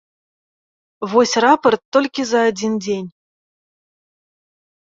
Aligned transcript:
Вось 1.11 1.33
рапарт 1.45 1.81
толькі 1.97 2.21
за 2.31 2.39
адзін 2.53 2.73
дзень. 2.87 3.07